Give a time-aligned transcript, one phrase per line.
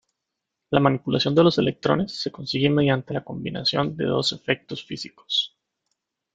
[0.71, 5.55] La manipulación de los electrones se consigue mediante la combinación de dos efectos físicos.